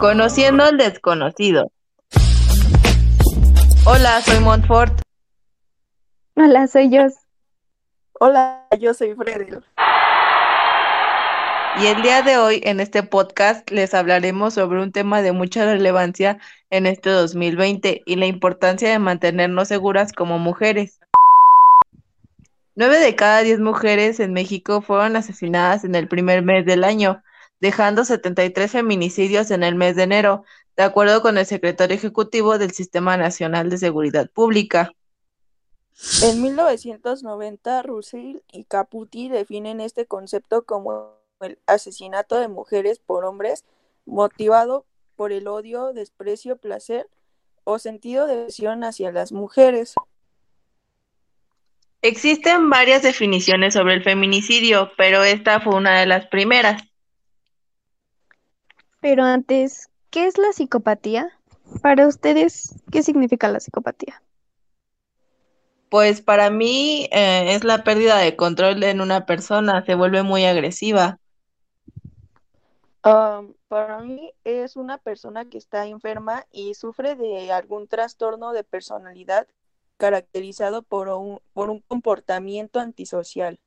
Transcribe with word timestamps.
Conociendo 0.00 0.64
al 0.64 0.78
desconocido. 0.78 1.70
Hola, 3.84 4.22
soy 4.22 4.40
Montfort. 4.40 4.98
Hola, 6.36 6.66
soy 6.68 6.88
yo. 6.88 7.02
Hola, 8.18 8.66
yo 8.80 8.94
soy 8.94 9.14
Fredel. 9.14 9.62
Y 11.82 11.86
el 11.86 12.00
día 12.00 12.22
de 12.22 12.38
hoy 12.38 12.62
en 12.64 12.80
este 12.80 13.02
podcast 13.02 13.70
les 13.70 13.92
hablaremos 13.92 14.54
sobre 14.54 14.80
un 14.80 14.90
tema 14.90 15.20
de 15.20 15.32
mucha 15.32 15.66
relevancia 15.66 16.38
en 16.70 16.86
este 16.86 17.10
2020 17.10 18.02
y 18.06 18.16
la 18.16 18.24
importancia 18.24 18.88
de 18.88 18.98
mantenernos 18.98 19.68
seguras 19.68 20.14
como 20.14 20.38
mujeres. 20.38 20.98
Nueve 22.74 23.00
de 23.00 23.14
cada 23.16 23.42
diez 23.42 23.60
mujeres 23.60 24.18
en 24.18 24.32
México 24.32 24.80
fueron 24.80 25.16
asesinadas 25.16 25.84
en 25.84 25.94
el 25.94 26.08
primer 26.08 26.42
mes 26.42 26.64
del 26.64 26.84
año, 26.84 27.22
dejando 27.60 28.04
73 28.04 28.70
feminicidios 28.70 29.50
en 29.50 29.62
el 29.62 29.74
mes 29.74 29.96
de 29.96 30.04
enero, 30.04 30.44
de 30.76 30.82
acuerdo 30.82 31.22
con 31.22 31.38
el 31.38 31.46
secretario 31.46 31.94
ejecutivo 31.94 32.58
del 32.58 32.72
Sistema 32.72 33.16
Nacional 33.16 33.70
de 33.70 33.78
Seguridad 33.78 34.30
Pública. 34.30 34.92
En 36.22 36.40
1990, 36.40 37.82
Russell 37.82 38.38
y 38.50 38.64
Caputi 38.64 39.28
definen 39.28 39.80
este 39.80 40.06
concepto 40.06 40.64
como 40.64 41.14
el 41.40 41.58
asesinato 41.66 42.38
de 42.38 42.48
mujeres 42.48 42.98
por 42.98 43.24
hombres 43.24 43.64
motivado 44.06 44.86
por 45.16 45.32
el 45.32 45.46
odio, 45.46 45.92
desprecio, 45.92 46.56
placer 46.56 47.06
o 47.64 47.78
sentido 47.78 48.26
de 48.26 48.34
aversión 48.34 48.84
hacia 48.84 49.12
las 49.12 49.32
mujeres. 49.32 49.94
Existen 52.02 52.70
varias 52.70 53.02
definiciones 53.02 53.74
sobre 53.74 53.92
el 53.94 54.02
feminicidio, 54.02 54.90
pero 54.96 55.22
esta 55.22 55.60
fue 55.60 55.74
una 55.74 56.00
de 56.00 56.06
las 56.06 56.26
primeras. 56.28 56.82
Pero 59.00 59.24
antes, 59.24 59.88
¿qué 60.10 60.26
es 60.26 60.38
la 60.38 60.52
psicopatía? 60.52 61.30
Para 61.82 62.06
ustedes, 62.06 62.74
¿qué 62.90 63.02
significa 63.02 63.48
la 63.48 63.60
psicopatía? 63.60 64.22
Pues 65.88 66.20
para 66.20 66.50
mí 66.50 67.08
eh, 67.10 67.54
es 67.54 67.64
la 67.64 67.82
pérdida 67.82 68.18
de 68.18 68.36
control 68.36 68.82
en 68.84 69.00
una 69.00 69.26
persona, 69.26 69.84
se 69.84 69.94
vuelve 69.94 70.22
muy 70.22 70.44
agresiva. 70.44 71.18
Um, 73.02 73.54
para 73.68 74.00
mí 74.00 74.30
es 74.44 74.76
una 74.76 74.98
persona 74.98 75.46
que 75.46 75.56
está 75.56 75.86
enferma 75.86 76.44
y 76.52 76.74
sufre 76.74 77.16
de 77.16 77.50
algún 77.50 77.88
trastorno 77.88 78.52
de 78.52 78.62
personalidad 78.62 79.48
caracterizado 79.96 80.82
por 80.82 81.08
un, 81.08 81.40
por 81.54 81.70
un 81.70 81.80
comportamiento 81.80 82.78
antisocial. 82.78 83.58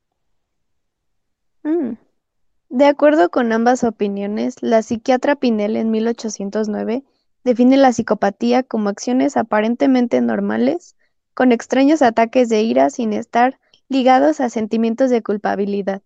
Mm. 1.63 1.93
De 2.73 2.87
acuerdo 2.87 3.29
con 3.29 3.51
ambas 3.51 3.83
opiniones, 3.83 4.55
la 4.61 4.81
psiquiatra 4.81 5.35
Pinel 5.35 5.75
en 5.75 5.91
1809 5.91 7.03
define 7.43 7.77
la 7.77 7.93
psicopatía 7.93 8.63
como 8.63 8.89
acciones 8.89 9.37
aparentemente 9.37 10.19
normales, 10.21 10.95
con 11.35 11.51
extraños 11.51 12.01
ataques 12.01 12.49
de 12.49 12.63
ira 12.63 12.89
sin 12.89 13.13
estar 13.13 13.59
ligados 13.89 14.39
a 14.39 14.49
sentimientos 14.49 15.11
de 15.11 15.21
culpabilidad. 15.21 16.01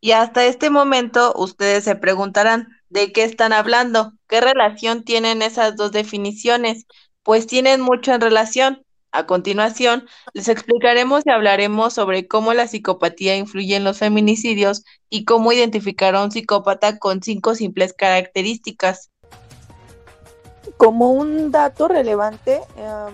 Y 0.00 0.12
hasta 0.12 0.44
este 0.44 0.70
momento 0.70 1.34
ustedes 1.36 1.82
se 1.82 1.96
preguntarán, 1.96 2.68
¿de 2.88 3.12
qué 3.12 3.24
están 3.24 3.52
hablando? 3.52 4.12
¿Qué 4.28 4.40
relación 4.40 5.02
tienen 5.02 5.42
esas 5.42 5.74
dos 5.74 5.90
definiciones? 5.90 6.86
Pues 7.24 7.48
tienen 7.48 7.80
mucho 7.80 8.12
en 8.12 8.20
relación. 8.20 8.84
A 9.10 9.26
continuación, 9.26 10.06
les 10.34 10.48
explicaremos 10.48 11.22
y 11.24 11.30
hablaremos 11.30 11.94
sobre 11.94 12.28
cómo 12.28 12.52
la 12.52 12.66
psicopatía 12.66 13.36
influye 13.36 13.74
en 13.74 13.84
los 13.84 13.98
feminicidios 13.98 14.84
y 15.08 15.24
cómo 15.24 15.50
identificar 15.52 16.14
a 16.14 16.22
un 16.22 16.30
psicópata 16.30 16.98
con 16.98 17.22
cinco 17.22 17.54
simples 17.54 17.94
características. 17.94 19.10
Como 20.76 21.10
un 21.10 21.50
dato 21.50 21.88
relevante, 21.88 22.60
eh, 22.76 23.06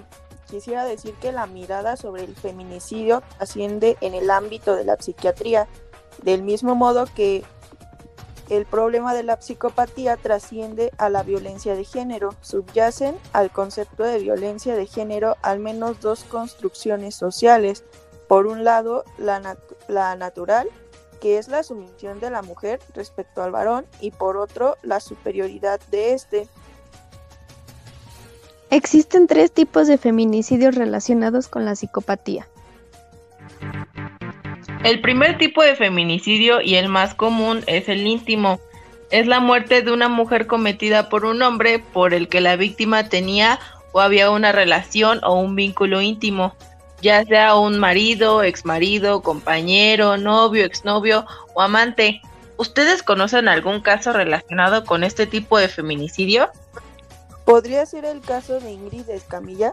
quisiera 0.51 0.85
decir 0.85 1.15
que 1.21 1.31
la 1.31 1.47
mirada 1.47 1.97
sobre 1.97 2.25
el 2.25 2.35
feminicidio 2.35 3.23
asciende 3.39 3.97
en 4.01 4.15
el 4.15 4.31
ámbito 4.31 4.75
de 4.75 4.85
la 4.85 4.97
psiquiatría, 4.97 5.69
del 6.23 6.43
mismo 6.43 6.75
modo 6.75 7.07
que 7.15 7.45
el 8.51 8.67
problema 8.67 9.15
de 9.15 9.23
la 9.23 9.41
psicopatía 9.41 10.17
trasciende 10.17 10.93
a 10.99 11.09
la 11.09 11.23
violencia 11.23 11.75
de 11.75 11.85
género. 11.85 12.35
Subyacen 12.43 13.17
al 13.33 13.51
concepto 13.51 14.03
de 14.03 14.19
violencia 14.19 14.75
de 14.75 14.87
género 14.87 15.37
al 15.43 15.61
menos 15.61 16.01
dos 16.01 16.25
construcciones 16.25 17.15
sociales. 17.15 17.85
Por 18.29 18.47
un 18.47 18.65
lado, 18.65 19.05
la, 19.19 19.39
natural, 20.17 20.69
que 21.21 21.39
es 21.39 21.49
la 21.49 21.63
sumisión 21.63 22.21
de 22.21 22.31
la 22.31 22.43
mujer 22.43 22.81
respecto 22.95 23.43
al 23.43 23.53
varón, 23.53 23.87
y 24.01 24.11
por 24.11 24.37
otro, 24.37 24.77
la 24.83 25.01
superioridad 25.01 25.81
de 25.91 26.15
éste. 26.15 26.49
Existen 28.71 29.27
tres 29.27 29.53
tipos 29.53 29.87
de 29.87 29.99
feminicidios 29.99 30.75
relacionados 30.75 31.49
con 31.49 31.65
la 31.65 31.77
psicopatía. 31.77 32.49
El 34.85 35.01
primer 35.01 35.39
tipo 35.39 35.63
de 35.63 35.77
feminicidio 35.77 36.61
y 36.61 36.75
el 36.75 36.91
más 36.91 37.15
común 37.15 37.65
es 37.67 37.89
el 37.89 38.07
íntimo. 38.07 38.61
Es 39.11 39.27
la 39.27 39.41
muerte 39.41 39.81
de 39.81 39.91
una 39.91 40.09
mujer 40.09 40.47
cometida 40.47 41.09
por 41.09 41.25
un 41.25 41.41
hombre 41.41 41.79
por 41.79 42.13
el 42.13 42.29
que 42.29 42.43
la 42.43 42.57
víctima 42.57 43.09
tenía 43.09 43.59
o 43.93 44.03
había 44.03 44.31
una 44.31 44.53
relación 44.53 45.21
o 45.25 45.41
un 45.41 45.57
vínculo 45.57 46.03
íntimo, 46.03 46.55
ya 47.01 47.25
sea 47.25 47.57
un 47.57 47.79
marido, 47.79 48.43
exmarido, 48.43 49.23
compañero, 49.23 50.19
novio, 50.19 50.67
exnovio 50.67 51.25
o 51.55 51.63
amante. 51.63 52.21
¿Ustedes 52.59 53.03
conocen 53.03 53.49
algún 53.49 53.81
caso 53.81 54.13
relacionado 54.13 54.85
con 54.85 55.03
este 55.03 55.27
tipo 55.27 55.57
de 55.59 55.69
feminicidio? 55.69 56.51
¿Podría 57.47 57.87
ser 57.87 58.05
el 58.05 58.21
caso 58.21 58.61
de 58.61 58.73
Ingrid 58.73 59.09
Escamilla? 59.09 59.73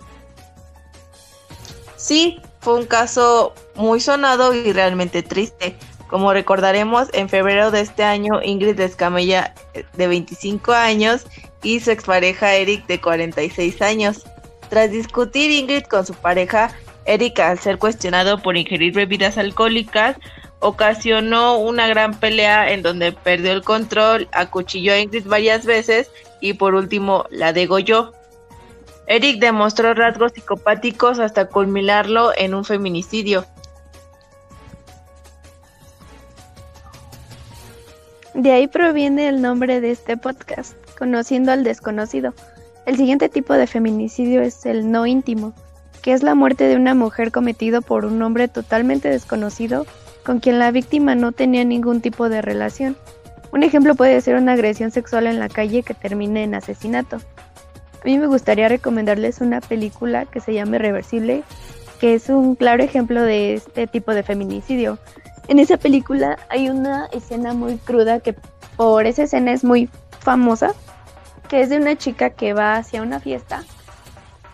Sí, 1.98 2.40
fue 2.62 2.76
un 2.76 2.86
caso 2.86 3.54
muy 3.76 4.00
sonado 4.00 4.54
y 4.54 4.72
realmente 4.72 5.24
triste. 5.24 5.76
Como 6.08 6.34
recordaremos, 6.34 7.10
en 7.14 7.30
febrero 7.30 7.72
de 7.72 7.82
este 7.82 8.04
año, 8.04 8.42
Ingrid 8.44 8.80
Escamilla, 8.80 9.54
de 9.94 10.08
25 10.08 10.72
años, 10.72 11.26
y 11.64 11.80
su 11.80 11.92
expareja 11.92 12.56
Eric, 12.56 12.86
de 12.88 13.00
46 13.00 13.82
años. 13.82 14.26
Tras 14.70 14.92
discutir 14.92 15.52
Ingrid 15.52 15.84
con 15.84 16.06
su 16.06 16.14
pareja, 16.14 16.72
Eric, 17.06 17.40
al 17.40 17.60
ser 17.60 17.78
cuestionado 17.78 18.42
por 18.42 18.58
ingerir 18.58 18.94
bebidas 18.94 19.38
alcohólicas, 19.38 20.18
ocasionó 20.60 21.58
una 21.58 21.88
gran 21.88 22.20
pelea 22.20 22.72
en 22.72 22.84
donde 22.84 23.12
perdió 23.12 23.52
el 23.54 23.64
control, 23.64 24.28
acuchilló 24.32 24.94
a 24.94 25.00
Ingrid 25.00 25.26
varias 25.26 25.66
veces 25.66 26.12
y 26.40 26.54
por 26.54 26.76
último 26.76 27.26
la 27.32 27.54
degolló. 27.54 28.14
Eric 29.08 29.40
demostró 29.40 29.94
rasgos 29.94 30.32
psicopáticos 30.34 31.20
hasta 31.20 31.46
culminarlo 31.46 32.32
en 32.38 32.54
un 32.54 32.64
feminicidio. 32.64 33.46
De 38.34 38.52
ahí 38.52 38.68
proviene 38.68 39.28
el 39.28 39.42
nombre 39.42 39.82
de 39.82 39.92
este 39.92 40.18
podcast, 40.18 40.74
Conociendo 40.98 41.52
al 41.52 41.64
desconocido. 41.64 42.34
El 42.86 42.96
siguiente 42.96 43.28
tipo 43.28 43.54
de 43.54 43.68
feminicidio 43.68 44.42
es 44.42 44.66
el 44.66 44.92
no 44.92 45.06
íntimo, 45.06 45.54
que 46.02 46.14
es 46.14 46.24
la 46.24 46.34
muerte 46.34 46.64
de 46.64 46.76
una 46.76 46.96
mujer 46.96 47.32
cometido 47.32 47.82
por 47.82 48.06
un 48.06 48.22
hombre 48.22 48.48
totalmente 48.48 49.10
desconocido 49.10 49.86
con 50.24 50.40
quien 50.40 50.60
la 50.60 50.72
víctima 50.72 51.16
no 51.16 51.32
tenía 51.32 51.66
ningún 51.66 52.02
tipo 52.02 52.30
de 52.30 52.42
relación. 52.42 52.96
Un 53.52 53.64
ejemplo 53.64 53.96
puede 53.96 54.22
ser 54.22 54.36
una 54.36 54.54
agresión 54.54 54.92
sexual 54.92 55.28
en 55.28 55.40
la 55.40 55.50
calle 55.50 55.84
que 55.84 55.94
termine 55.94 56.44
en 56.44 56.56
asesinato. 56.56 57.18
A 58.02 58.06
mí 58.06 58.18
me 58.18 58.28
gustaría 58.28 58.68
recomendarles 58.68 59.42
una 59.42 59.62
película 59.62 60.26
que 60.26 60.40
se 60.40 60.54
llama 60.54 60.78
Reversible, 60.78 61.44
que 62.00 62.16
es 62.16 62.30
un 62.30 62.56
claro 62.56 62.84
ejemplo 62.84 63.22
de 63.22 63.56
este 63.56 63.88
tipo 63.88 64.14
de 64.14 64.24
feminicidio. 64.24 64.98
En 65.48 65.60
esa 65.60 65.78
película 65.78 66.40
hay 66.50 66.70
una 66.70 67.08
escena 67.08 67.54
muy 67.54 67.78
cruda 67.78 68.20
que 68.20 68.36
por 68.78 69.06
esa 69.06 69.24
escena 69.24 69.52
es 69.52 69.64
muy 69.64 69.90
famosa, 70.20 70.74
que 71.48 71.62
es 71.62 71.70
de 71.70 71.78
una 71.78 71.96
chica 71.96 72.32
que 72.32 72.54
va 72.54 72.78
hacia 72.78 73.02
una 73.02 73.20
fiesta 73.20 73.64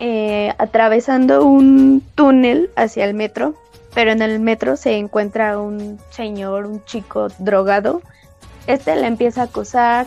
eh, 0.00 0.54
atravesando 0.58 1.44
un 1.44 2.02
túnel 2.14 2.70
hacia 2.76 3.04
el 3.04 3.14
metro, 3.14 3.54
pero 3.94 4.12
en 4.12 4.22
el 4.22 4.38
metro 4.38 4.76
se 4.76 4.96
encuentra 4.96 5.58
un 5.58 5.98
señor, 6.10 6.66
un 6.66 6.84
chico 6.84 7.28
drogado. 7.38 8.02
Este 8.68 8.94
la 8.94 9.08
empieza 9.08 9.42
a 9.42 9.44
acosar, 9.44 10.06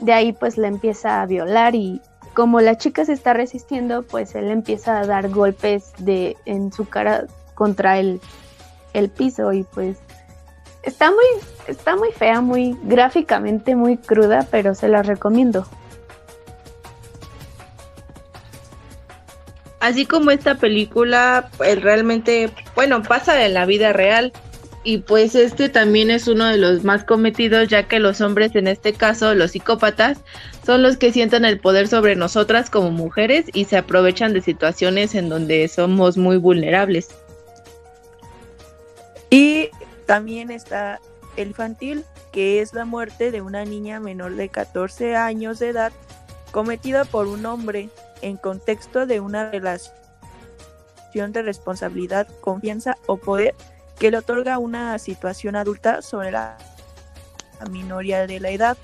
de 0.00 0.14
ahí 0.14 0.32
pues 0.32 0.56
la 0.56 0.68
empieza 0.68 1.20
a 1.20 1.26
violar 1.26 1.74
y 1.74 2.00
como 2.38 2.60
la 2.60 2.78
chica 2.78 3.04
se 3.04 3.14
está 3.14 3.32
resistiendo, 3.32 4.04
pues 4.04 4.36
él 4.36 4.48
empieza 4.48 5.00
a 5.00 5.06
dar 5.08 5.28
golpes 5.28 5.92
en 6.06 6.72
su 6.72 6.88
cara 6.88 7.24
contra 7.56 7.98
el, 7.98 8.20
el 8.92 9.08
piso 9.08 9.52
y 9.52 9.64
pues 9.64 9.96
está 10.84 11.10
muy 11.10 11.24
está 11.66 11.96
muy 11.96 12.12
fea, 12.12 12.40
muy 12.40 12.78
gráficamente 12.84 13.74
muy 13.74 13.96
cruda, 13.96 14.46
pero 14.52 14.76
se 14.76 14.86
la 14.86 15.02
recomiendo. 15.02 15.66
Así 19.80 20.06
como 20.06 20.30
esta 20.30 20.54
película, 20.54 21.50
pues 21.56 21.82
realmente, 21.82 22.52
bueno, 22.76 23.02
pasa 23.02 23.44
en 23.44 23.54
la 23.54 23.66
vida 23.66 23.92
real. 23.92 24.32
Y 24.84 24.98
pues 24.98 25.34
este 25.34 25.68
también 25.68 26.10
es 26.10 26.28
uno 26.28 26.46
de 26.46 26.56
los 26.56 26.84
más 26.84 27.04
cometidos 27.04 27.68
ya 27.68 27.88
que 27.88 27.98
los 27.98 28.20
hombres 28.20 28.54
en 28.54 28.66
este 28.66 28.92
caso, 28.92 29.34
los 29.34 29.52
psicópatas, 29.52 30.18
son 30.64 30.82
los 30.82 30.96
que 30.96 31.12
sienten 31.12 31.44
el 31.44 31.58
poder 31.58 31.88
sobre 31.88 32.16
nosotras 32.16 32.70
como 32.70 32.90
mujeres 32.90 33.46
y 33.52 33.64
se 33.64 33.76
aprovechan 33.76 34.32
de 34.32 34.40
situaciones 34.40 35.14
en 35.14 35.28
donde 35.28 35.66
somos 35.68 36.16
muy 36.16 36.36
vulnerables. 36.36 37.08
Y 39.30 39.70
también 40.06 40.50
está 40.50 41.00
el 41.36 41.48
infantil, 41.48 42.04
que 42.32 42.60
es 42.60 42.72
la 42.72 42.84
muerte 42.84 43.30
de 43.30 43.42
una 43.42 43.64
niña 43.64 44.00
menor 44.00 44.36
de 44.36 44.48
14 44.48 45.16
años 45.16 45.58
de 45.58 45.68
edad 45.68 45.92
cometida 46.50 47.04
por 47.04 47.26
un 47.26 47.44
hombre 47.46 47.90
en 48.22 48.36
contexto 48.36 49.06
de 49.06 49.20
una 49.20 49.50
relación 49.50 49.92
de 51.28 51.42
responsabilidad, 51.42 52.26
confianza 52.40 52.96
o 53.06 53.16
poder 53.16 53.54
que 53.98 54.10
le 54.10 54.18
otorga 54.18 54.58
una 54.58 54.98
situación 54.98 55.56
adulta 55.56 56.02
sobre 56.02 56.30
la 56.30 56.56
minoría 57.70 58.26
de 58.26 58.40
la 58.40 58.50
edad. 58.50 58.76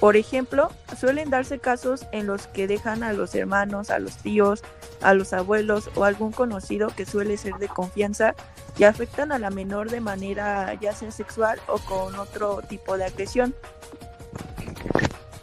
Por 0.00 0.16
ejemplo, 0.16 0.70
suelen 0.98 1.30
darse 1.30 1.58
casos 1.58 2.06
en 2.12 2.26
los 2.26 2.48
que 2.48 2.66
dejan 2.66 3.02
a 3.02 3.12
los 3.12 3.34
hermanos, 3.34 3.90
a 3.90 3.98
los 3.98 4.16
tíos, 4.16 4.62
a 5.00 5.14
los 5.14 5.32
abuelos 5.32 5.90
o 5.94 6.04
algún 6.04 6.32
conocido 6.32 6.88
que 6.88 7.06
suele 7.06 7.36
ser 7.36 7.54
de 7.54 7.68
confianza 7.68 8.34
y 8.76 8.84
afectan 8.84 9.32
a 9.32 9.38
la 9.38 9.50
menor 9.50 9.90
de 9.90 10.00
manera 10.00 10.74
ya 10.74 10.92
sea 10.92 11.10
sexual 11.10 11.60
o 11.68 11.78
con 11.78 12.16
otro 12.16 12.62
tipo 12.62 12.96
de 12.96 13.04
agresión. 13.04 13.54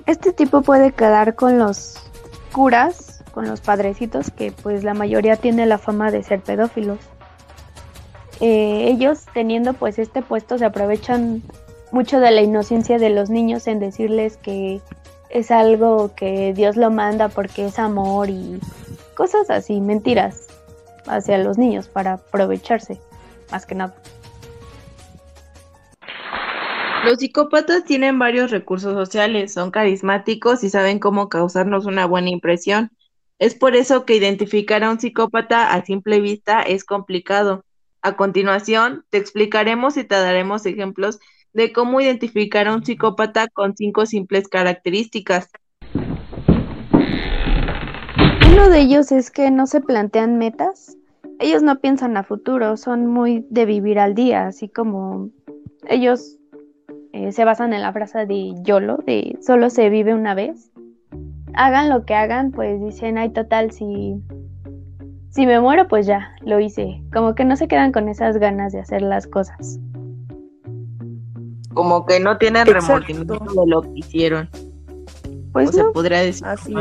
Este 0.06 0.34
tipo 0.34 0.62
puede 0.62 0.92
quedar 0.92 1.36
con 1.36 1.60
los 1.60 1.96
curas, 2.52 3.24
con 3.32 3.48
los 3.48 3.62
padrecitos, 3.62 4.32
que 4.32 4.52
pues 4.52 4.84
la 4.84 4.94
mayoría 4.94 5.36
tiene 5.36 5.66
la 5.68 5.78
fama 5.78 6.12
de 6.12 6.24
ser 6.24 6.42
pedófilos. 6.42 7.00
Eh, 8.42 8.90
ellos 8.90 9.26
teniendo 9.34 9.74
pues 9.74 10.00
este 10.00 10.22
puesto 10.22 10.58
se 10.58 10.66
aprovechan 10.66 11.44
mucho 11.92 12.20
de 12.20 12.32
la 12.32 12.42
inocencia 12.42 12.98
de 12.98 13.10
los 13.10 13.30
niños 13.30 13.68
en 13.68 13.80
decirles 13.80 14.38
que 14.38 14.82
es 15.30 15.52
algo 15.52 16.16
que 16.16 16.54
Dios 16.54 16.76
lo 16.78 16.90
manda 16.92 17.30
porque 17.30 17.66
es 17.66 17.80
amor 17.80 18.30
y 18.30 18.60
cosas 19.16 19.50
así, 19.50 19.82
mentiras 19.82 20.48
hacia 21.08 21.38
los 21.38 21.58
niños 21.58 21.88
para 21.88 22.14
aprovecharse, 22.14 23.00
más 23.52 23.66
que 23.66 23.76
nada. 23.76 23.96
Los 27.06 27.20
psicópatas 27.20 27.86
tienen 27.86 28.20
varios 28.20 28.52
recursos 28.52 28.94
sociales, 28.94 29.54
son 29.54 29.72
carismáticos 29.72 30.64
y 30.64 30.70
saben 30.70 31.00
cómo 31.00 31.30
causarnos 31.30 31.86
una 31.86 32.06
buena 32.06 32.30
impresión. 32.30 32.92
Es 33.40 33.56
por 33.56 33.76
eso 33.76 34.06
que 34.06 34.16
identificar 34.16 34.84
a 34.84 34.92
un 34.92 35.00
psicópata 35.00 35.72
a 35.72 35.86
simple 35.86 36.20
vista 36.20 36.62
es 36.62 36.84
complicado. 36.84 37.64
A 38.02 38.16
continuación, 38.16 39.04
te 39.10 39.18
explicaremos 39.18 39.98
y 39.98 40.06
te 40.06 40.16
daremos 40.16 40.66
ejemplos 40.66 41.20
de 41.54 41.74
cómo 41.74 42.00
identificar 42.00 42.68
a 42.68 42.76
un 42.76 42.86
psicópata 42.86 43.48
con 43.50 43.76
cinco 43.76 44.06
simples 44.06 44.48
características. 44.48 45.50
Uno 48.52 48.70
de 48.70 48.80
ellos 48.80 49.12
es 49.12 49.32
que 49.32 49.52
no 49.52 49.68
se 49.68 49.82
plantean 49.82 50.38
metas. 50.38 50.98
Ellos 51.40 51.62
no 51.62 51.80
piensan 51.80 52.16
a 52.18 52.24
futuro, 52.24 52.78
son 52.78 53.08
muy 53.08 53.46
de 53.50 53.66
vivir 53.66 54.00
al 54.00 54.16
día, 54.16 54.48
así 54.48 54.70
como 54.70 55.30
ellos 55.88 56.38
eh, 57.14 57.32
se 57.32 57.46
basan 57.46 57.74
en 57.74 57.82
la 57.82 57.92
frase 57.92 58.26
de 58.26 58.54
YOLO, 58.64 58.98
de 59.06 59.38
solo 59.42 59.70
se 59.70 59.90
vive 59.90 60.14
una 60.14 60.36
vez. 60.36 60.72
Hagan 61.54 61.90
lo 61.90 62.06
que 62.06 62.14
hagan, 62.14 62.52
pues 62.52 62.82
dicen, 62.82 63.18
ay, 63.18 63.32
total, 63.32 63.72
si 63.72 64.22
si 65.30 65.46
me 65.46 65.60
muero, 65.60 65.88
pues 65.88 66.06
ya, 66.06 66.36
lo 66.42 66.60
hice. 66.60 67.04
Como 67.14 67.36
que 67.36 67.46
no 67.46 67.56
se 67.56 67.68
quedan 67.68 67.92
con 67.92 68.10
esas 68.10 68.38
ganas 68.38 68.74
de 68.74 68.80
hacer 68.80 69.02
las 69.02 69.28
cosas. 69.28 69.80
Como 71.74 72.06
que 72.06 72.20
no 72.20 72.38
tienen 72.38 72.66
remordimiento 72.66 73.34
de 73.34 73.68
lo 73.68 73.82
que 73.82 73.92
hicieron. 73.94 74.50
Pues 75.54 75.72
se 75.72 75.84
podría 75.86 76.20
decir. 76.20 76.46
Así 76.46 76.74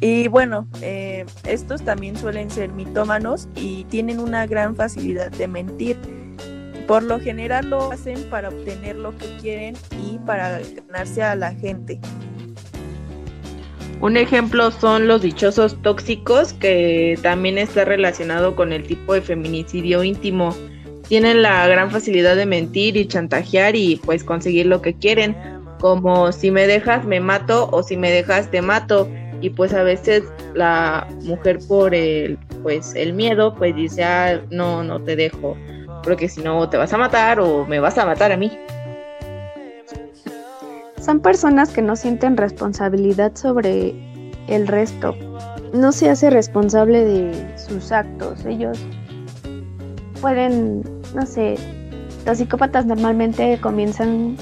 Y 0.00 0.26
bueno, 0.26 0.66
eh, 0.80 1.24
estos 1.44 1.82
también 1.82 2.16
suelen 2.16 2.50
ser 2.50 2.72
mitómanos 2.72 3.48
y 3.54 3.84
tienen 3.84 4.18
una 4.18 4.46
gran 4.48 4.74
facilidad 4.74 5.30
de 5.30 5.46
mentir. 5.46 5.96
Por 6.88 7.04
lo 7.04 7.20
general 7.20 7.70
lo 7.70 7.92
hacen 7.92 8.28
para 8.28 8.48
obtener 8.48 8.96
lo 8.96 9.16
que 9.16 9.36
quieren 9.40 9.76
y 10.04 10.18
para 10.18 10.58
ganarse 10.58 11.22
a 11.22 11.36
la 11.36 11.52
gente. 11.52 12.00
Un 14.02 14.16
ejemplo 14.16 14.72
son 14.72 15.06
los 15.06 15.22
dichosos 15.22 15.80
tóxicos, 15.80 16.54
que 16.54 17.16
también 17.22 17.56
está 17.56 17.84
relacionado 17.84 18.56
con 18.56 18.72
el 18.72 18.82
tipo 18.82 19.14
de 19.14 19.22
feminicidio 19.22 20.02
íntimo. 20.02 20.56
Tienen 21.06 21.40
la 21.40 21.68
gran 21.68 21.88
facilidad 21.88 22.34
de 22.34 22.44
mentir 22.44 22.96
y 22.96 23.06
chantajear 23.06 23.76
y 23.76 24.00
pues 24.04 24.24
conseguir 24.24 24.66
lo 24.66 24.82
que 24.82 24.94
quieren, 24.94 25.36
como 25.78 26.32
si 26.32 26.50
me 26.50 26.66
dejas 26.66 27.04
me 27.04 27.20
mato 27.20 27.68
o 27.70 27.84
si 27.84 27.96
me 27.96 28.10
dejas 28.10 28.50
te 28.50 28.60
mato. 28.60 29.08
Y 29.40 29.50
pues 29.50 29.72
a 29.72 29.84
veces 29.84 30.24
la 30.52 31.06
mujer 31.22 31.60
por 31.68 31.94
el 31.94 32.38
pues 32.64 32.96
el 32.96 33.12
miedo 33.12 33.54
pues 33.54 33.76
dice, 33.76 34.02
ah, 34.02 34.42
no, 34.50 34.82
no 34.82 35.00
te 35.00 35.14
dejo, 35.14 35.56
porque 36.02 36.28
si 36.28 36.42
no 36.42 36.68
te 36.68 36.76
vas 36.76 36.92
a 36.92 36.98
matar 36.98 37.38
o 37.38 37.64
me 37.66 37.78
vas 37.78 37.96
a 37.98 38.04
matar 38.04 38.32
a 38.32 38.36
mí. 38.36 38.50
Son 41.02 41.18
personas 41.18 41.70
que 41.70 41.82
no 41.82 41.96
sienten 41.96 42.36
responsabilidad 42.36 43.34
sobre 43.34 43.92
el 44.46 44.68
resto. 44.68 45.16
No 45.74 45.90
se 45.90 46.08
hace 46.08 46.30
responsable 46.30 47.04
de 47.04 47.58
sus 47.58 47.90
actos. 47.90 48.44
Ellos 48.44 48.78
pueden, 50.20 50.84
no 51.12 51.26
sé, 51.26 51.56
los 52.24 52.38
psicópatas 52.38 52.86
normalmente 52.86 53.58
comienzan 53.60 54.36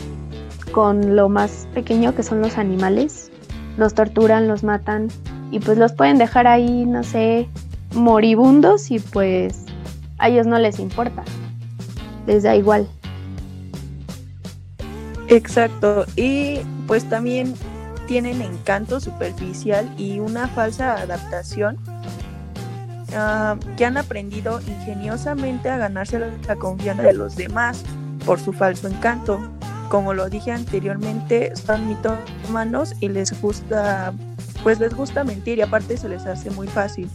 con 0.70 1.16
lo 1.16 1.30
más 1.30 1.66
pequeño 1.72 2.14
que 2.14 2.22
son 2.22 2.42
los 2.42 2.58
animales. 2.58 3.30
Los 3.78 3.94
torturan, 3.94 4.46
los 4.46 4.62
matan 4.62 5.08
y 5.50 5.60
pues 5.60 5.78
los 5.78 5.94
pueden 5.94 6.18
dejar 6.18 6.46
ahí, 6.46 6.84
no 6.84 7.04
sé, 7.04 7.48
moribundos 7.94 8.90
y 8.90 8.98
pues 8.98 9.64
a 10.18 10.28
ellos 10.28 10.46
no 10.46 10.58
les 10.58 10.78
importa. 10.78 11.24
Les 12.26 12.42
da 12.42 12.54
igual. 12.54 12.86
Exacto, 15.30 16.06
y 16.16 16.58
pues 16.88 17.08
también 17.08 17.54
tienen 18.08 18.42
encanto 18.42 18.98
superficial 18.98 19.88
y 19.96 20.18
una 20.18 20.48
falsa 20.48 20.94
adaptación 20.94 21.78
ah, 23.14 23.56
que 23.76 23.84
han 23.84 23.96
aprendido 23.96 24.60
ingeniosamente 24.62 25.70
a 25.70 25.78
ganarse 25.78 26.18
la 26.18 26.56
confianza 26.56 27.04
de 27.04 27.12
los 27.12 27.36
demás 27.36 27.84
por 28.26 28.40
su 28.40 28.52
falso 28.52 28.88
encanto. 28.88 29.38
Como 29.88 30.14
lo 30.14 30.28
dije 30.28 30.50
anteriormente, 30.50 31.54
son 31.54 31.86
mitómanos 31.86 32.94
y 32.98 33.08
les 33.08 33.40
gusta, 33.40 34.12
pues 34.64 34.80
les 34.80 34.92
gusta 34.94 35.22
mentir 35.22 35.58
y 35.58 35.62
aparte 35.62 35.96
se 35.96 36.08
les 36.08 36.26
hace 36.26 36.50
muy 36.50 36.66
fácil. 36.66 37.08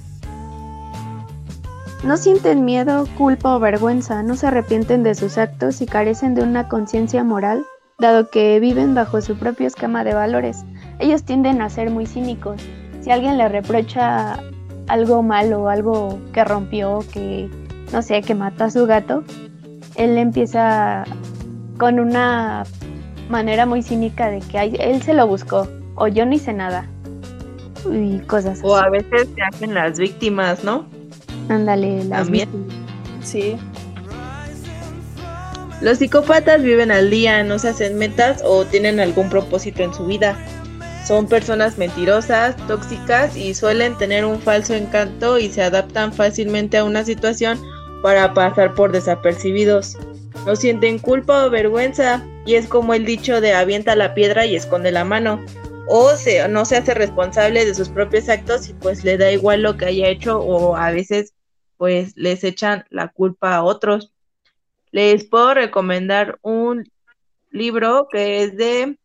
No 2.05 2.15
sienten 2.15 2.63
miedo, 2.63 3.09
culpa 3.17 3.57
o 3.57 3.59
vergüenza, 3.59 4.23
no 4.23 4.37
se 4.37 4.47
arrepienten 4.47 5.03
de 5.03 5.15
sus 5.15 5.37
actos 5.37 5.81
y 5.81 5.85
carecen 5.85 6.33
de 6.33 6.43
una 6.43 6.69
conciencia 6.69 7.21
moral 7.21 7.65
dado 7.97 8.29
que 8.29 8.59
viven 8.59 8.93
bajo 8.93 9.21
su 9.21 9.37
propio 9.37 9.67
esquema 9.67 10.03
de 10.03 10.13
valores. 10.13 10.65
Ellos 10.99 11.23
tienden 11.23 11.61
a 11.61 11.69
ser 11.69 11.89
muy 11.89 12.05
cínicos. 12.05 12.61
Si 13.01 13.11
alguien 13.11 13.37
le 13.37 13.47
reprocha 13.47 14.39
algo 14.87 15.23
malo, 15.23 15.69
algo 15.69 16.19
que 16.33 16.43
rompió, 16.43 16.99
que 17.11 17.49
no 17.91 18.01
sé, 18.01 18.21
que 18.21 18.35
mató 18.35 18.65
a 18.65 18.69
su 18.69 18.85
gato, 18.85 19.23
él 19.95 20.17
empieza 20.17 21.03
con 21.77 21.99
una 21.99 22.63
manera 23.29 23.65
muy 23.65 23.81
cínica 23.81 24.29
de 24.29 24.39
que 24.39 24.59
él 24.59 25.01
se 25.01 25.13
lo 25.13 25.27
buscó 25.27 25.67
o 25.95 26.07
yo 26.07 26.25
no 26.25 26.33
hice 26.33 26.53
nada 26.53 26.87
y 27.91 28.19
cosas 28.19 28.59
así. 28.59 28.61
O 28.65 28.75
a 28.75 28.89
veces 28.89 29.29
se 29.35 29.41
hacen 29.41 29.73
las 29.73 29.97
víctimas, 29.97 30.63
¿no? 30.63 30.85
Ándale, 31.49 32.03
las 32.05 32.23
También. 32.23 32.49
Sí. 33.21 33.57
Los 35.85 35.99
psicópatas 35.99 36.63
viven 36.63 36.89
al 36.89 37.11
día, 37.11 37.43
no 37.43 37.59
se 37.59 37.67
hacen 37.67 37.99
metas 37.99 38.41
o 38.43 38.65
tienen 38.65 38.99
algún 38.99 39.29
propósito 39.29 39.83
en 39.83 39.93
su 39.93 40.07
vida. 40.07 40.35
Son 41.05 41.27
personas 41.27 41.77
mentirosas, 41.77 42.57
tóxicas 42.65 43.37
y 43.37 43.53
suelen 43.53 43.95
tener 43.95 44.25
un 44.25 44.39
falso 44.39 44.73
encanto 44.73 45.37
y 45.37 45.47
se 45.47 45.61
adaptan 45.61 46.11
fácilmente 46.11 46.79
a 46.79 46.85
una 46.85 47.03
situación 47.03 47.61
para 48.01 48.33
pasar 48.33 48.73
por 48.73 48.91
desapercibidos. 48.93 49.95
No 50.47 50.55
sienten 50.55 50.97
culpa 50.97 51.45
o 51.45 51.51
vergüenza 51.51 52.25
y 52.47 52.55
es 52.55 52.65
como 52.65 52.95
el 52.95 53.05
dicho 53.05 53.39
de 53.39 53.53
avienta 53.53 53.95
la 53.95 54.15
piedra 54.15 54.47
y 54.47 54.55
esconde 54.55 54.91
la 54.91 55.05
mano. 55.05 55.45
O 55.87 56.15
se, 56.15 56.47
no 56.47 56.65
se 56.65 56.77
hace 56.77 56.95
responsable 56.95 57.63
de 57.63 57.75
sus 57.75 57.89
propios 57.89 58.27
actos 58.27 58.69
y 58.69 58.73
pues 58.73 59.03
le 59.03 59.19
da 59.19 59.31
igual 59.31 59.61
lo 59.61 59.77
que 59.77 59.85
haya 59.85 60.07
hecho 60.07 60.39
o 60.39 60.75
a 60.75 60.89
veces 60.89 61.35
pues 61.77 62.13
les 62.15 62.43
echan 62.43 62.85
la 62.89 63.09
culpa 63.09 63.55
a 63.55 63.63
otros 63.63 64.14
les 64.95 65.25
puedo 65.25 65.53
recomendar 65.53 66.39
un 66.41 66.89
libro 67.51 68.07
que 68.09 68.43
es 68.43 68.55
de 68.55 68.97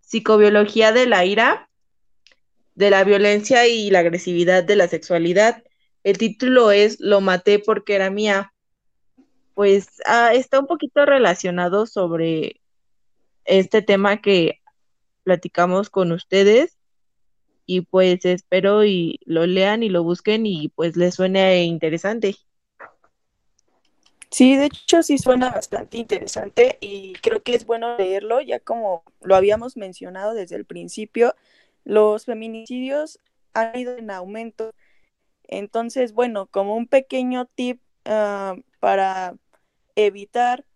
psicobiología 0.00 0.90
de 0.90 1.06
la 1.06 1.24
ira, 1.24 1.70
de 2.74 2.90
la 2.90 3.04
violencia 3.04 3.68
y 3.68 3.88
la 3.90 4.00
agresividad 4.00 4.64
de 4.64 4.74
la 4.74 4.88
sexualidad. 4.88 5.62
el 6.02 6.18
título 6.18 6.72
es 6.72 6.98
Lo 6.98 7.20
maté 7.20 7.60
porque 7.60 7.94
era 7.94 8.10
mía. 8.10 8.52
Pues 9.54 10.02
ah, 10.06 10.34
está 10.34 10.58
un 10.58 10.66
poquito 10.66 11.06
relacionado 11.06 11.86
sobre 11.86 12.60
este 13.44 13.80
tema 13.80 14.20
que 14.20 14.58
platicamos 15.22 15.88
con 15.88 16.10
ustedes 16.10 16.76
y 17.64 17.82
pues 17.82 18.24
espero 18.24 18.84
y 18.84 19.20
lo 19.24 19.46
lean 19.46 19.84
y 19.84 19.88
lo 19.88 20.02
busquen 20.02 20.46
y 20.46 20.70
pues 20.70 20.96
les 20.96 21.14
suene 21.14 21.62
interesante. 21.62 22.34
Sí, 24.30 24.56
de 24.56 24.66
hecho 24.66 25.02
sí 25.02 25.16
suena 25.16 25.50
bastante 25.50 25.96
interesante 25.96 26.76
y 26.80 27.14
creo 27.14 27.42
que 27.42 27.54
es 27.54 27.64
bueno 27.64 27.96
leerlo, 27.96 28.40
ya 28.42 28.60
como 28.60 29.02
lo 29.22 29.34
habíamos 29.34 29.76
mencionado 29.76 30.34
desde 30.34 30.56
el 30.56 30.66
principio, 30.66 31.34
los 31.84 32.26
feminicidios 32.26 33.20
han 33.54 33.76
ido 33.78 33.96
en 33.96 34.10
aumento. 34.10 34.72
Entonces, 35.44 36.12
bueno, 36.12 36.46
como 36.46 36.76
un 36.76 36.86
pequeño 36.86 37.46
tip 37.46 37.80
ah, 38.04 38.56
para 38.80 39.36
evitar 39.96 40.66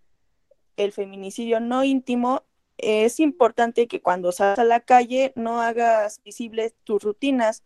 el 0.77 0.93
feminicidio 0.93 1.61
no 1.61 1.85
íntimo, 1.85 2.45
es 2.79 3.21
importante 3.21 3.87
que 3.87 4.01
cuando 4.01 4.33
salgas 4.33 4.59
a 4.61 4.65
la 4.65 4.81
calle 4.81 5.33
no 5.37 5.61
hagas 5.61 6.23
visibles 6.25 6.75
tus 6.85 7.03
rutinas. 7.03 7.63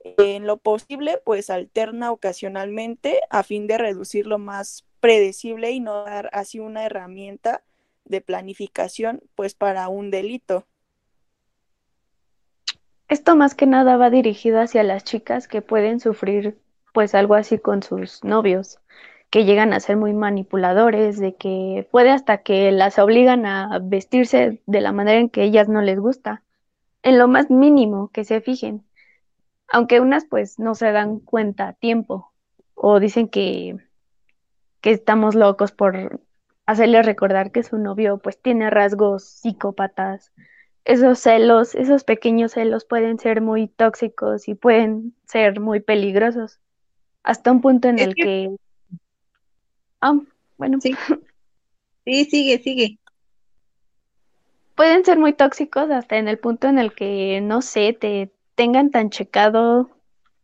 En 0.00 0.46
lo 0.46 0.58
posible, 0.58 1.20
pues 1.24 1.50
alterna 1.50 2.12
ocasionalmente 2.12 3.20
a 3.30 3.42
fin 3.42 3.66
de 3.66 3.78
reducir 3.78 4.26
lo 4.26 4.38
más 4.38 4.84
predecible 5.00 5.70
y 5.70 5.80
no 5.80 6.04
dar 6.04 6.30
así 6.32 6.58
una 6.60 6.84
herramienta 6.84 7.62
de 8.04 8.20
planificación 8.20 9.22
pues 9.34 9.54
para 9.54 9.88
un 9.88 10.10
delito. 10.10 10.66
Esto 13.08 13.36
más 13.36 13.54
que 13.54 13.66
nada 13.66 13.96
va 13.96 14.10
dirigido 14.10 14.60
hacia 14.60 14.82
las 14.82 15.04
chicas 15.04 15.48
que 15.48 15.62
pueden 15.62 16.00
sufrir 16.00 16.58
pues 16.92 17.14
algo 17.14 17.34
así 17.34 17.58
con 17.58 17.82
sus 17.82 18.22
novios, 18.24 18.80
que 19.30 19.44
llegan 19.44 19.72
a 19.72 19.80
ser 19.80 19.96
muy 19.96 20.12
manipuladores, 20.12 21.18
de 21.18 21.36
que 21.36 21.86
puede 21.90 22.10
hasta 22.10 22.38
que 22.38 22.72
las 22.72 22.98
obligan 22.98 23.46
a 23.46 23.78
vestirse 23.82 24.60
de 24.66 24.80
la 24.80 24.92
manera 24.92 25.20
en 25.20 25.28
que 25.28 25.44
ellas 25.44 25.68
no 25.68 25.80
les 25.80 25.98
gusta, 25.98 26.42
en 27.02 27.18
lo 27.18 27.28
más 27.28 27.50
mínimo 27.50 28.08
que 28.08 28.24
se 28.24 28.40
fijen, 28.40 28.84
aunque 29.68 30.00
unas 30.00 30.24
pues 30.24 30.58
no 30.58 30.74
se 30.74 30.92
dan 30.92 31.20
cuenta 31.20 31.68
a 31.68 31.72
tiempo 31.74 32.32
o 32.74 33.00
dicen 33.00 33.28
que 33.28 33.76
que 34.80 34.90
estamos 34.90 35.34
locos 35.34 35.72
por 35.72 36.20
hacerle 36.66 37.02
recordar 37.02 37.50
que 37.50 37.62
su 37.62 37.78
novio 37.78 38.18
pues 38.18 38.40
tiene 38.40 38.70
rasgos 38.70 39.24
psicópatas. 39.24 40.32
Esos 40.84 41.18
celos, 41.18 41.74
esos 41.74 42.04
pequeños 42.04 42.52
celos 42.52 42.84
pueden 42.84 43.18
ser 43.18 43.40
muy 43.40 43.68
tóxicos 43.68 44.48
y 44.48 44.54
pueden 44.54 45.14
ser 45.24 45.60
muy 45.60 45.80
peligrosos. 45.80 46.60
Hasta 47.22 47.52
un 47.52 47.60
punto 47.60 47.88
en 47.88 47.98
el 47.98 48.14
que... 48.14 48.54
Ah, 50.00 50.18
bueno. 50.56 50.78
Sí. 50.80 50.94
sí, 52.04 52.24
sigue, 52.24 52.58
sigue. 52.62 52.98
Pueden 54.74 55.04
ser 55.04 55.18
muy 55.18 55.32
tóxicos 55.32 55.90
hasta 55.90 56.18
en 56.18 56.28
el 56.28 56.38
punto 56.38 56.68
en 56.68 56.78
el 56.78 56.94
que, 56.94 57.40
no 57.42 57.62
sé, 57.62 57.92
te 57.92 58.30
tengan 58.54 58.90
tan 58.90 59.10
checado 59.10 59.90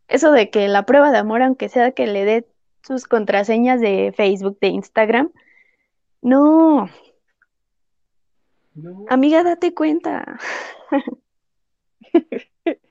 eso 0.09 0.31
de 0.33 0.51
que 0.51 0.69
la 0.69 0.85
prueba 0.87 1.11
de 1.11 1.19
amor, 1.19 1.43
aunque 1.43 1.69
sea 1.69 1.93
que 1.93 2.07
le 2.07 2.25
dé 2.25 2.47
sus 2.87 3.07
contraseñas 3.07 3.81
de 3.81 4.13
Facebook, 4.17 4.59
de 4.61 4.69
Instagram. 4.69 5.31
No. 6.23 6.89
Amiga, 9.09 9.43
date 9.43 9.75
cuenta. 9.75 10.39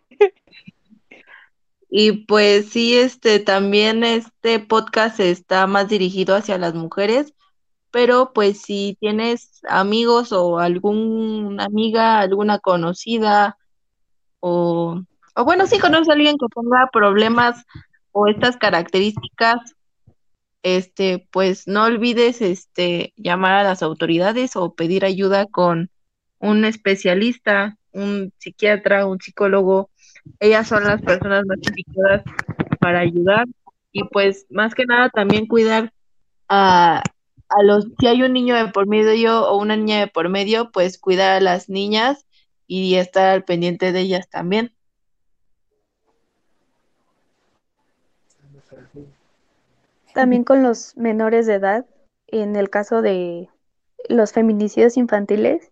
Y 1.95 2.25
pues 2.25 2.69
sí, 2.69 2.97
este 2.97 3.37
también 3.37 4.03
este 4.03 4.59
podcast 4.59 5.19
está 5.19 5.67
más 5.67 5.87
dirigido 5.87 6.35
hacia 6.35 6.57
las 6.57 6.73
mujeres, 6.73 7.35
pero 7.91 8.33
pues 8.33 8.63
si 8.63 8.97
tienes 8.99 9.61
amigos 9.69 10.31
o 10.31 10.57
alguna 10.57 11.65
amiga, 11.65 12.19
alguna 12.19 12.57
conocida 12.57 13.59
o, 14.39 15.03
o 15.35 15.45
bueno, 15.45 15.67
si 15.67 15.77
conoces 15.77 16.09
a 16.09 16.13
alguien 16.13 16.37
que 16.39 16.47
tenga 16.55 16.89
problemas 16.91 17.63
o 18.11 18.25
estas 18.25 18.57
características, 18.57 19.75
este, 20.63 21.27
pues 21.31 21.67
no 21.67 21.83
olvides 21.83 22.41
este, 22.41 23.13
llamar 23.17 23.53
a 23.53 23.63
las 23.63 23.83
autoridades 23.83 24.55
o 24.55 24.73
pedir 24.73 25.05
ayuda 25.05 25.45
con 25.45 25.91
un 26.39 26.65
especialista, 26.65 27.77
un 27.91 28.33
psiquiatra, 28.37 29.05
un 29.05 29.19
psicólogo. 29.19 29.89
Ellas 30.39 30.67
son 30.67 30.85
las 30.85 31.01
personas 31.01 31.45
más 31.45 31.59
indicadas 31.67 32.23
para 32.79 32.99
ayudar 33.01 33.45
y 33.91 34.05
pues 34.05 34.45
más 34.49 34.73
que 34.73 34.85
nada 34.85 35.09
también 35.09 35.47
cuidar 35.47 35.93
a, 36.49 37.03
a 37.49 37.63
los, 37.63 37.87
si 37.99 38.07
hay 38.07 38.23
un 38.23 38.33
niño 38.33 38.55
de 38.55 38.67
por 38.71 38.87
medio 38.87 39.47
o 39.49 39.57
una 39.57 39.75
niña 39.75 39.99
de 39.99 40.07
por 40.07 40.29
medio, 40.29 40.71
pues 40.71 40.97
cuidar 40.97 41.33
a 41.33 41.41
las 41.41 41.69
niñas 41.69 42.25
y 42.67 42.95
estar 42.95 43.29
al 43.29 43.43
pendiente 43.43 43.91
de 43.91 43.99
ellas 43.99 44.29
también. 44.29 44.73
También 50.13 50.43
con 50.43 50.63
los 50.63 50.95
menores 50.95 51.47
de 51.47 51.55
edad, 51.55 51.85
en 52.27 52.55
el 52.55 52.69
caso 52.69 53.01
de 53.01 53.49
los 54.09 54.31
feminicidios 54.31 54.97
infantiles, 54.97 55.71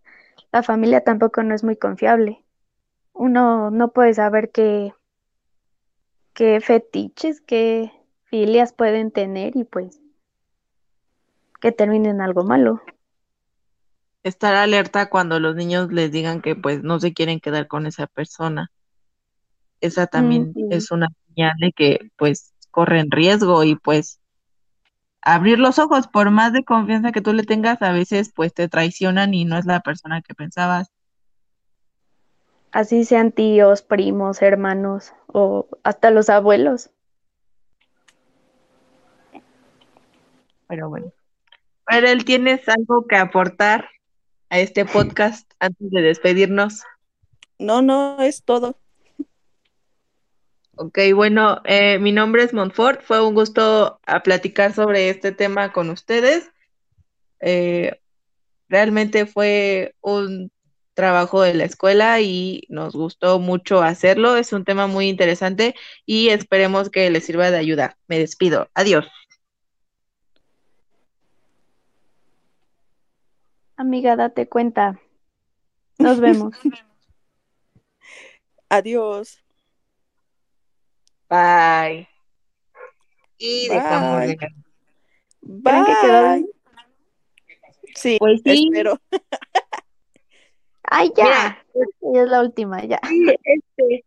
la 0.51 0.63
familia 0.63 1.03
tampoco 1.03 1.43
no 1.43 1.53
es 1.53 1.63
muy 1.63 1.75
confiable. 1.75 2.43
Uno 3.13 3.71
no 3.71 3.91
puede 3.91 4.13
saber 4.13 4.51
qué, 4.51 4.93
qué 6.33 6.59
fetiches, 6.61 7.41
qué 7.41 7.91
filias 8.23 8.73
pueden 8.73 9.11
tener 9.11 9.55
y 9.55 9.63
pues 9.63 9.99
que 11.59 11.71
terminen 11.71 12.21
algo 12.21 12.43
malo. 12.43 12.81
Estar 14.23 14.55
alerta 14.55 15.09
cuando 15.09 15.39
los 15.39 15.55
niños 15.55 15.91
les 15.91 16.11
digan 16.11 16.41
que 16.41 16.55
pues 16.55 16.83
no 16.83 16.99
se 16.99 17.13
quieren 17.13 17.39
quedar 17.39 17.67
con 17.67 17.85
esa 17.85 18.07
persona. 18.07 18.71
Esa 19.81 20.07
también 20.07 20.53
es 20.69 20.91
una 20.91 21.07
señal 21.27 21.53
de 21.59 21.71
que 21.71 22.11
pues 22.17 22.53
corren 22.69 23.09
riesgo 23.11 23.63
y 23.63 23.75
pues 23.75 24.20
abrir 25.21 25.59
los 25.59 25.79
ojos, 25.79 26.07
por 26.07 26.31
más 26.31 26.53
de 26.53 26.63
confianza 26.63 27.11
que 27.11 27.21
tú 27.21 27.33
le 27.33 27.43
tengas, 27.43 27.81
a 27.81 27.91
veces 27.91 28.31
pues 28.35 28.53
te 28.53 28.67
traicionan 28.67 29.33
y 29.33 29.45
no 29.45 29.57
es 29.57 29.65
la 29.65 29.81
persona 29.81 30.21
que 30.21 30.33
pensabas. 30.33 30.91
Así 32.71 33.03
sean 33.03 33.31
tíos, 33.31 33.81
primos, 33.81 34.41
hermanos 34.41 35.13
o 35.27 35.67
hasta 35.83 36.09
los 36.09 36.29
abuelos. 36.29 36.89
Pero 40.67 40.89
bueno. 40.89 41.11
él 41.89 42.23
¿tienes 42.23 42.67
algo 42.69 43.05
que 43.05 43.17
aportar 43.17 43.89
a 44.49 44.59
este 44.59 44.85
podcast 44.85 45.51
antes 45.59 45.91
de 45.91 46.01
despedirnos? 46.01 46.83
No, 47.59 47.81
no, 47.81 48.21
es 48.21 48.43
todo. 48.43 48.80
Ok, 50.83 50.97
bueno, 51.13 51.61
eh, 51.65 51.99
mi 51.99 52.11
nombre 52.11 52.41
es 52.41 52.55
Montfort. 52.55 53.03
Fue 53.03 53.23
un 53.23 53.35
gusto 53.35 53.99
a 54.03 54.23
platicar 54.23 54.73
sobre 54.73 55.11
este 55.11 55.31
tema 55.31 55.71
con 55.71 55.91
ustedes. 55.91 56.49
Eh, 57.39 58.01
realmente 58.67 59.27
fue 59.27 59.93
un 60.01 60.51
trabajo 60.95 61.43
de 61.43 61.53
la 61.53 61.65
escuela 61.65 62.19
y 62.19 62.63
nos 62.67 62.95
gustó 62.95 63.37
mucho 63.37 63.83
hacerlo. 63.83 64.37
Es 64.37 64.53
un 64.53 64.65
tema 64.65 64.87
muy 64.87 65.07
interesante 65.07 65.75
y 66.07 66.29
esperemos 66.29 66.89
que 66.89 67.11
les 67.11 67.25
sirva 67.25 67.51
de 67.51 67.59
ayuda. 67.59 67.99
Me 68.07 68.17
despido. 68.17 68.67
Adiós. 68.73 69.05
Amiga, 73.75 74.15
date 74.15 74.49
cuenta. 74.49 74.99
Nos 75.99 76.19
vemos. 76.19 76.55
Adiós. 78.69 79.43
Bye. 81.31 82.09
Y 83.37 83.69
dejamos 83.69 84.19
de... 84.27 84.37
Bye. 85.41 85.85
que 85.85 85.93
quedó 86.01 86.51
Sí, 87.95 88.17
pues 88.19 88.41
sí. 88.43 88.67
espero. 88.69 88.99
Ay, 90.83 91.09
ya. 91.15 91.57
es 91.73 92.29
la 92.29 92.41
última, 92.41 92.83
ya. 92.83 92.99
este, 93.43 94.03